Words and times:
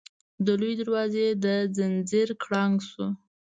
د 0.45 0.47
لويي 0.59 0.75
دروازې 0.81 1.25
د 1.43 1.45
ځنځير 1.75 2.29
کړنګ 2.43 2.73
شو. 2.89 3.07